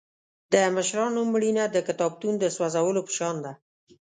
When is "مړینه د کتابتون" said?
1.33-2.33